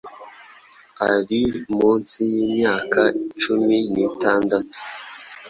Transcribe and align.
ari 1.11 1.41
munsi 1.77 2.19
y’imyaka 2.35 3.01
cumi 3.41 3.77
nitandatu 3.93 4.77